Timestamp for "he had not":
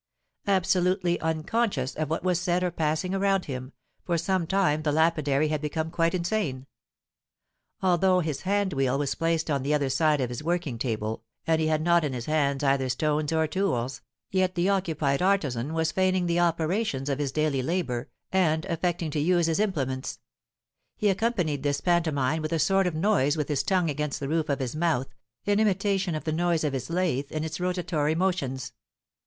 11.61-12.03